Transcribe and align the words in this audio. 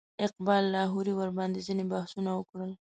اقبال 0.25 0.63
لاهوري 0.75 1.13
ورباندې 1.15 1.65
ځینې 1.67 1.83
بحثونه 1.91 2.29
وکړل. 2.35 2.71